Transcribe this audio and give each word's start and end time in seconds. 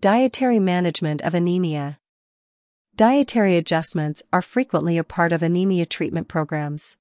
Dietary 0.00 0.60
management 0.60 1.22
of 1.22 1.34
anemia. 1.34 1.98
Dietary 2.94 3.56
adjustments 3.56 4.22
are 4.32 4.40
frequently 4.40 4.96
a 4.96 5.02
part 5.02 5.32
of 5.32 5.42
anemia 5.42 5.86
treatment 5.86 6.28
programs. 6.28 6.98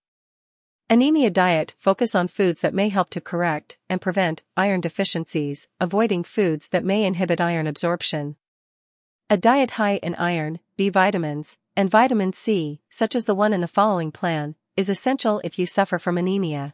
Anemia 0.89 1.29
diet 1.29 1.75
focus 1.77 2.15
on 2.15 2.27
foods 2.27 2.61
that 2.61 2.73
may 2.73 2.89
help 2.89 3.11
to 3.11 3.21
correct 3.21 3.77
and 3.87 4.01
prevent 4.01 4.41
iron 4.57 4.81
deficiencies, 4.81 5.69
avoiding 5.79 6.23
foods 6.23 6.69
that 6.69 6.83
may 6.83 7.03
inhibit 7.03 7.39
iron 7.39 7.67
absorption. 7.67 8.35
A 9.29 9.37
diet 9.37 9.71
high 9.77 9.97
in 9.97 10.15
iron, 10.15 10.57
B 10.75 10.89
vitamins, 10.89 11.59
and 11.75 11.91
vitamin 11.91 12.33
C, 12.33 12.81
such 12.89 13.15
as 13.15 13.25
the 13.25 13.35
one 13.35 13.53
in 13.53 13.61
the 13.61 13.67
following 13.67 14.11
plan, 14.11 14.55
is 14.75 14.89
essential 14.89 15.39
if 15.43 15.59
you 15.59 15.67
suffer 15.67 15.99
from 15.99 16.17
anemia. 16.17 16.73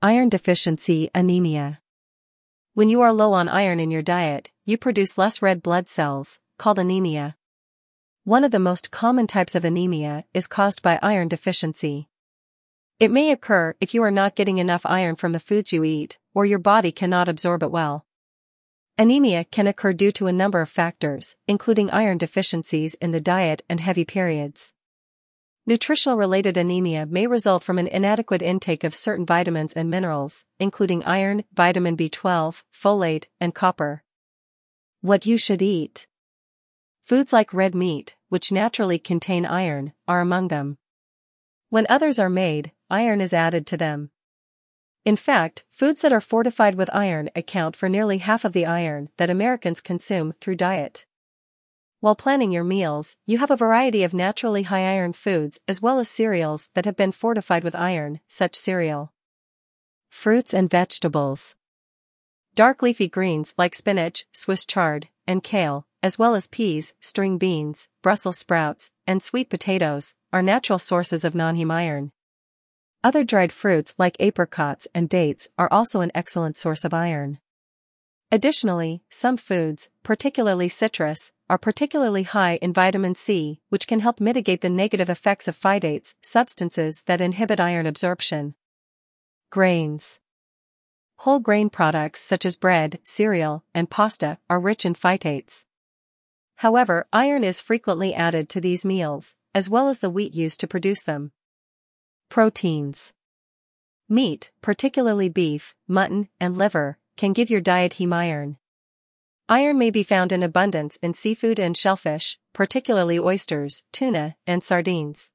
Iron 0.00 0.30
deficiency 0.30 1.10
anemia. 1.14 1.82
When 2.78 2.88
you 2.88 3.00
are 3.00 3.12
low 3.12 3.32
on 3.32 3.48
iron 3.48 3.80
in 3.80 3.90
your 3.90 4.02
diet, 4.02 4.52
you 4.64 4.78
produce 4.78 5.18
less 5.18 5.42
red 5.42 5.64
blood 5.64 5.88
cells, 5.88 6.38
called 6.58 6.78
anemia. 6.78 7.36
One 8.22 8.44
of 8.44 8.52
the 8.52 8.60
most 8.60 8.92
common 8.92 9.26
types 9.26 9.56
of 9.56 9.64
anemia 9.64 10.26
is 10.32 10.46
caused 10.46 10.80
by 10.80 11.00
iron 11.02 11.26
deficiency. 11.26 12.08
It 13.00 13.10
may 13.10 13.32
occur 13.32 13.74
if 13.80 13.94
you 13.94 14.02
are 14.04 14.12
not 14.12 14.36
getting 14.36 14.58
enough 14.58 14.86
iron 14.86 15.16
from 15.16 15.32
the 15.32 15.40
foods 15.40 15.72
you 15.72 15.82
eat, 15.82 16.18
or 16.34 16.46
your 16.46 16.60
body 16.60 16.92
cannot 16.92 17.28
absorb 17.28 17.64
it 17.64 17.72
well. 17.72 18.06
Anemia 18.96 19.42
can 19.42 19.66
occur 19.66 19.92
due 19.92 20.12
to 20.12 20.28
a 20.28 20.32
number 20.32 20.60
of 20.60 20.68
factors, 20.68 21.34
including 21.48 21.90
iron 21.90 22.16
deficiencies 22.16 22.94
in 23.00 23.10
the 23.10 23.20
diet 23.20 23.64
and 23.68 23.80
heavy 23.80 24.04
periods. 24.04 24.72
Nutritional 25.68 26.16
related 26.16 26.56
anemia 26.56 27.04
may 27.04 27.26
result 27.26 27.62
from 27.62 27.78
an 27.78 27.88
inadequate 27.88 28.40
intake 28.40 28.84
of 28.84 28.94
certain 28.94 29.26
vitamins 29.26 29.74
and 29.74 29.90
minerals, 29.90 30.46
including 30.58 31.04
iron, 31.04 31.44
vitamin 31.52 31.94
B12, 31.94 32.62
folate, 32.72 33.26
and 33.38 33.54
copper. 33.54 34.02
What 35.02 35.26
you 35.26 35.36
should 35.36 35.60
eat. 35.60 36.06
Foods 37.04 37.34
like 37.34 37.52
red 37.52 37.74
meat, 37.74 38.16
which 38.30 38.50
naturally 38.50 38.98
contain 38.98 39.44
iron, 39.44 39.92
are 40.08 40.22
among 40.22 40.48
them. 40.48 40.78
When 41.68 41.84
others 41.90 42.18
are 42.18 42.30
made, 42.30 42.72
iron 42.88 43.20
is 43.20 43.34
added 43.34 43.66
to 43.66 43.76
them. 43.76 44.10
In 45.04 45.16
fact, 45.16 45.66
foods 45.68 46.00
that 46.00 46.14
are 46.14 46.22
fortified 46.22 46.76
with 46.76 46.88
iron 46.94 47.28
account 47.36 47.76
for 47.76 47.90
nearly 47.90 48.18
half 48.18 48.46
of 48.46 48.54
the 48.54 48.64
iron 48.64 49.10
that 49.18 49.28
Americans 49.28 49.82
consume 49.82 50.32
through 50.40 50.56
diet. 50.56 51.04
While 52.00 52.14
planning 52.14 52.52
your 52.52 52.62
meals, 52.62 53.16
you 53.26 53.38
have 53.38 53.50
a 53.50 53.56
variety 53.56 54.04
of 54.04 54.14
naturally 54.14 54.62
high 54.62 54.92
iron 54.92 55.12
foods 55.12 55.60
as 55.66 55.82
well 55.82 55.98
as 55.98 56.08
cereals 56.08 56.70
that 56.74 56.84
have 56.84 56.96
been 56.96 57.10
fortified 57.10 57.64
with 57.64 57.74
iron, 57.74 58.20
such 58.28 58.54
cereal. 58.54 59.12
Fruits 60.08 60.54
and 60.54 60.70
vegetables. 60.70 61.56
Dark 62.54 62.82
leafy 62.82 63.08
greens 63.08 63.52
like 63.58 63.74
spinach, 63.74 64.26
Swiss 64.30 64.64
chard, 64.64 65.08
and 65.26 65.42
kale, 65.42 65.86
as 66.00 66.20
well 66.20 66.36
as 66.36 66.46
peas, 66.46 66.94
string 67.00 67.36
beans, 67.36 67.88
Brussels 68.00 68.38
sprouts, 68.38 68.92
and 69.04 69.20
sweet 69.20 69.50
potatoes, 69.50 70.14
are 70.32 70.42
natural 70.42 70.78
sources 70.78 71.24
of 71.24 71.34
non-heme 71.34 71.72
iron. 71.72 72.12
Other 73.02 73.24
dried 73.24 73.50
fruits 73.50 73.94
like 73.98 74.16
apricots 74.20 74.86
and 74.94 75.08
dates 75.08 75.48
are 75.58 75.68
also 75.72 76.00
an 76.00 76.12
excellent 76.14 76.56
source 76.56 76.84
of 76.84 76.94
iron. 76.94 77.40
Additionally, 78.30 79.02
some 79.08 79.36
foods, 79.36 79.90
particularly 80.04 80.68
citrus, 80.68 81.32
are 81.48 81.58
particularly 81.58 82.22
high 82.22 82.56
in 82.56 82.72
vitamin 82.72 83.14
C, 83.14 83.60
which 83.68 83.86
can 83.86 84.00
help 84.00 84.20
mitigate 84.20 84.60
the 84.60 84.68
negative 84.68 85.08
effects 85.08 85.48
of 85.48 85.58
phytates, 85.58 86.14
substances 86.22 87.02
that 87.06 87.20
inhibit 87.20 87.58
iron 87.60 87.86
absorption. 87.86 88.54
Grains. 89.50 90.20
Whole 91.18 91.40
grain 91.40 91.70
products 91.70 92.20
such 92.20 92.44
as 92.44 92.56
bread, 92.56 92.98
cereal, 93.02 93.64
and 93.74 93.90
pasta 93.90 94.38
are 94.48 94.60
rich 94.60 94.84
in 94.84 94.94
phytates. 94.94 95.64
However, 96.56 97.06
iron 97.12 97.44
is 97.44 97.60
frequently 97.60 98.14
added 98.14 98.48
to 98.50 98.60
these 98.60 98.84
meals, 98.84 99.36
as 99.54 99.70
well 99.70 99.88
as 99.88 100.00
the 100.00 100.10
wheat 100.10 100.34
used 100.34 100.60
to 100.60 100.66
produce 100.66 101.02
them. 101.02 101.32
Proteins. 102.28 103.14
Meat, 104.08 104.50
particularly 104.62 105.28
beef, 105.28 105.74
mutton, 105.86 106.28
and 106.38 106.58
liver, 106.58 106.98
can 107.16 107.32
give 107.32 107.50
your 107.50 107.60
diet 107.60 107.94
heme 107.94 108.12
iron. 108.12 108.58
Iron 109.50 109.78
may 109.78 109.90
be 109.90 110.02
found 110.02 110.30
in 110.30 110.42
abundance 110.42 110.96
in 110.96 111.14
seafood 111.14 111.58
and 111.58 111.74
shellfish, 111.74 112.38
particularly 112.52 113.18
oysters, 113.18 113.82
tuna, 113.92 114.36
and 114.46 114.62
sardines. 114.62 115.32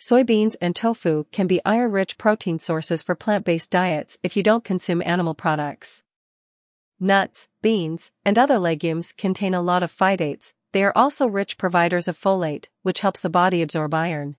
Soybeans 0.00 0.56
and 0.60 0.74
tofu 0.74 1.26
can 1.30 1.46
be 1.46 1.60
iron-rich 1.64 2.18
protein 2.18 2.58
sources 2.58 3.00
for 3.00 3.14
plant-based 3.14 3.70
diets 3.70 4.18
if 4.24 4.36
you 4.36 4.42
don't 4.42 4.64
consume 4.64 5.00
animal 5.06 5.34
products. 5.34 6.02
Nuts, 6.98 7.48
beans, 7.62 8.10
and 8.24 8.36
other 8.36 8.58
legumes 8.58 9.12
contain 9.12 9.54
a 9.54 9.62
lot 9.62 9.84
of 9.84 9.92
phytates, 9.92 10.54
they 10.72 10.82
are 10.82 10.92
also 10.96 11.28
rich 11.28 11.58
providers 11.58 12.08
of 12.08 12.18
folate, 12.18 12.66
which 12.82 13.00
helps 13.00 13.20
the 13.20 13.30
body 13.30 13.62
absorb 13.62 13.94
iron. 13.94 14.34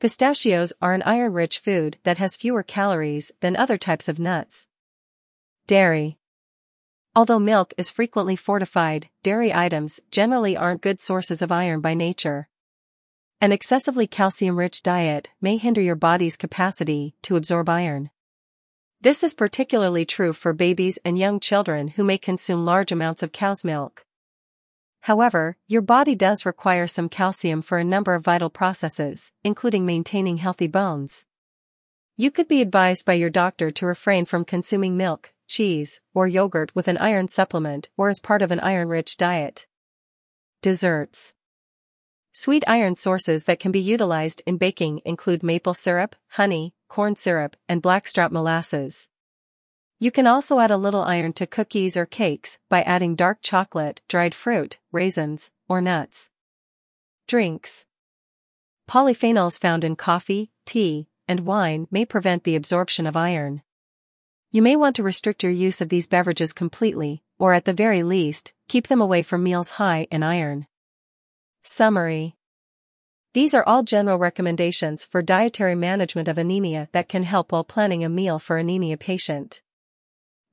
Pistachios 0.00 0.72
are 0.82 0.94
an 0.94 1.02
iron-rich 1.06 1.60
food 1.60 1.98
that 2.02 2.18
has 2.18 2.36
fewer 2.36 2.64
calories 2.64 3.30
than 3.38 3.54
other 3.54 3.76
types 3.76 4.08
of 4.08 4.18
nuts, 4.18 4.66
Dairy. 5.68 6.18
Although 7.16 7.38
milk 7.38 7.72
is 7.78 7.92
frequently 7.92 8.34
fortified, 8.34 9.08
dairy 9.22 9.54
items 9.54 10.00
generally 10.10 10.56
aren't 10.56 10.80
good 10.80 11.00
sources 11.00 11.42
of 11.42 11.52
iron 11.52 11.80
by 11.80 11.94
nature. 11.94 12.48
An 13.40 13.52
excessively 13.52 14.08
calcium-rich 14.08 14.82
diet 14.82 15.30
may 15.40 15.56
hinder 15.56 15.80
your 15.80 15.94
body's 15.94 16.36
capacity 16.36 17.14
to 17.22 17.36
absorb 17.36 17.68
iron. 17.68 18.10
This 19.00 19.22
is 19.22 19.34
particularly 19.34 20.04
true 20.04 20.32
for 20.32 20.52
babies 20.52 20.98
and 21.04 21.16
young 21.16 21.38
children 21.38 21.88
who 21.88 22.02
may 22.02 22.18
consume 22.18 22.64
large 22.64 22.90
amounts 22.90 23.22
of 23.22 23.30
cow's 23.30 23.62
milk. 23.62 24.04
However, 25.02 25.56
your 25.68 25.82
body 25.82 26.14
does 26.14 26.46
require 26.46 26.86
some 26.86 27.10
calcium 27.10 27.60
for 27.60 27.76
a 27.76 27.84
number 27.84 28.14
of 28.14 28.24
vital 28.24 28.50
processes, 28.50 29.30
including 29.44 29.84
maintaining 29.84 30.38
healthy 30.38 30.66
bones. 30.66 31.26
You 32.16 32.30
could 32.30 32.48
be 32.48 32.62
advised 32.62 33.04
by 33.04 33.12
your 33.12 33.30
doctor 33.30 33.70
to 33.70 33.86
refrain 33.86 34.24
from 34.24 34.44
consuming 34.46 34.96
milk, 34.96 35.33
cheese, 35.46 36.00
or 36.14 36.26
yogurt 36.26 36.74
with 36.74 36.88
an 36.88 36.98
iron 36.98 37.28
supplement 37.28 37.88
or 37.96 38.08
as 38.08 38.18
part 38.18 38.42
of 38.42 38.50
an 38.50 38.60
iron-rich 38.60 39.16
diet. 39.16 39.66
Desserts. 40.62 41.34
Sweet 42.32 42.64
iron 42.66 42.96
sources 42.96 43.44
that 43.44 43.60
can 43.60 43.70
be 43.70 43.80
utilized 43.80 44.42
in 44.46 44.56
baking 44.56 45.00
include 45.04 45.42
maple 45.42 45.74
syrup, 45.74 46.16
honey, 46.30 46.74
corn 46.88 47.14
syrup, 47.14 47.56
and 47.68 47.80
blackstrap 47.80 48.32
molasses. 48.32 49.08
You 50.00 50.10
can 50.10 50.26
also 50.26 50.58
add 50.58 50.70
a 50.70 50.76
little 50.76 51.02
iron 51.02 51.32
to 51.34 51.46
cookies 51.46 51.96
or 51.96 52.06
cakes 52.06 52.58
by 52.68 52.82
adding 52.82 53.14
dark 53.14 53.38
chocolate, 53.40 54.02
dried 54.08 54.34
fruit, 54.34 54.78
raisins, 54.90 55.52
or 55.68 55.80
nuts. 55.80 56.30
Drinks. 57.28 57.86
Polyphenols 58.88 59.60
found 59.60 59.84
in 59.84 59.96
coffee, 59.96 60.50
tea, 60.66 61.08
and 61.28 61.40
wine 61.40 61.86
may 61.90 62.04
prevent 62.04 62.44
the 62.44 62.56
absorption 62.56 63.06
of 63.06 63.16
iron. 63.16 63.62
You 64.54 64.62
may 64.62 64.76
want 64.76 64.94
to 64.94 65.02
restrict 65.02 65.42
your 65.42 65.50
use 65.50 65.80
of 65.80 65.88
these 65.88 66.06
beverages 66.06 66.52
completely, 66.52 67.24
or 67.40 67.54
at 67.54 67.64
the 67.64 67.72
very 67.72 68.04
least, 68.04 68.52
keep 68.68 68.86
them 68.86 69.00
away 69.00 69.20
from 69.24 69.42
meals 69.42 69.70
high 69.82 70.06
in 70.12 70.22
iron. 70.22 70.68
Summary 71.64 72.36
These 73.32 73.52
are 73.52 73.64
all 73.66 73.82
general 73.82 74.16
recommendations 74.16 75.04
for 75.04 75.22
dietary 75.22 75.74
management 75.74 76.28
of 76.28 76.38
anemia 76.38 76.88
that 76.92 77.08
can 77.08 77.24
help 77.24 77.50
while 77.50 77.64
planning 77.64 78.04
a 78.04 78.08
meal 78.08 78.38
for 78.38 78.56
anemia 78.56 78.96
patient. 78.96 79.60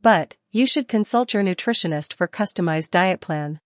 But, 0.01 0.35
you 0.49 0.65
should 0.65 0.87
consult 0.87 1.35
your 1.35 1.43
nutritionist 1.43 2.11
for 2.11 2.27
customized 2.27 2.89
diet 2.89 3.21
plan. 3.21 3.59